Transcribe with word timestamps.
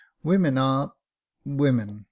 "Women 0.23 0.57
are— 0.57 0.93
women! 1.45 1.99